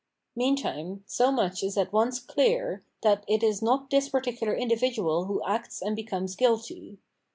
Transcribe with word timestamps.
Meantime, 0.35 1.03
so 1.05 1.31
much 1.31 1.61
is 1.61 1.77
at 1.77 1.93
once 1.93 2.19
clear, 2.19 2.83
that 3.03 3.23
it 3.27 3.43
is 3.43 3.61
not 3.61 3.87
this 3.91 4.09
particular 4.09 4.55
individual 4.55 5.25
who 5.25 5.43
acts 5.45 5.79
and 5.79 5.95
becomes 5.95 6.35
guilty. 6.35 6.97